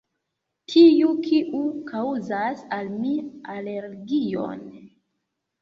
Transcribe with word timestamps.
Tiu, 0.71 1.09
kiu 1.25 1.59
kaŭzas 1.91 2.63
al 2.79 2.91
mi 2.97 3.13
alergion... 3.57 4.65